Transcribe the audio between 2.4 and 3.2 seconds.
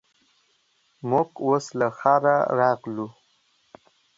راغلو.